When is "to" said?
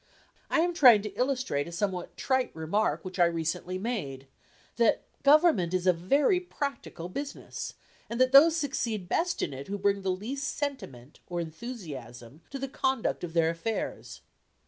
1.03-1.13, 12.49-12.57